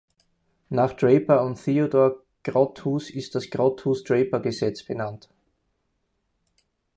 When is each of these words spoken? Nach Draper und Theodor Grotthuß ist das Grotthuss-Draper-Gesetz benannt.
Nach 0.69 0.93
Draper 0.93 1.43
und 1.43 1.63
Theodor 1.63 2.23
Grotthuß 2.43 3.11
ist 3.11 3.35
das 3.35 3.51
Grotthuss-Draper-Gesetz 3.51 4.81
benannt. 4.81 5.29